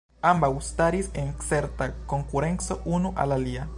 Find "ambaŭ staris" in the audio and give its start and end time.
0.27-1.09